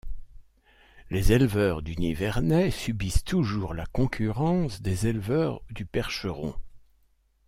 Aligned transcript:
Les 1.11 1.31
éleveurs 1.31 1.83
du 1.83 1.95
nivernais 1.95 2.71
subissent 2.71 3.23
toujours 3.23 3.75
la 3.75 3.85
concurrence 3.85 4.81
des 4.81 5.05
éleveurs 5.05 5.61
du 5.69 5.85
percheron. 5.85 6.55